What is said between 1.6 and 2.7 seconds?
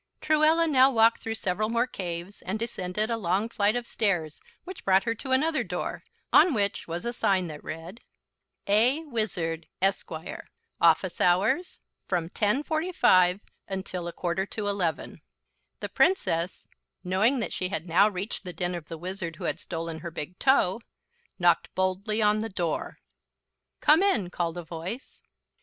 more caves and